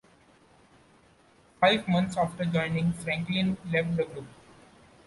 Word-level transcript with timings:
Five 1.59 1.87
months 1.87 2.17
after 2.17 2.43
joining, 2.45 2.91
Franklin 2.93 3.55
left 3.71 3.95
the 3.97 4.05
group. 4.05 4.25